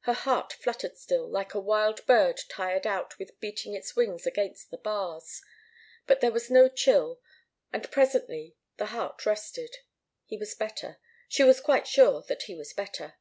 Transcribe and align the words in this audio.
Her 0.00 0.14
heart 0.14 0.52
fluttered 0.52 0.98
still, 0.98 1.28
like 1.30 1.54
a 1.54 1.60
wild 1.60 2.04
bird 2.04 2.40
tired 2.48 2.88
out 2.88 3.16
with 3.20 3.38
beating 3.38 3.72
its 3.72 3.94
wings 3.94 4.26
against 4.26 4.72
the 4.72 4.76
bars. 4.78 5.42
But 6.08 6.20
there 6.20 6.32
was 6.32 6.50
no 6.50 6.68
chill, 6.68 7.20
and 7.72 7.88
presently 7.92 8.56
the 8.78 8.86
heart 8.86 9.24
rested. 9.24 9.76
He 10.24 10.36
was 10.36 10.56
better. 10.56 10.98
She 11.28 11.44
was 11.44 11.60
quite 11.60 11.86
sure 11.86 12.20
that 12.22 12.42
he 12.42 12.56
was 12.56 12.72
better. 12.72 13.14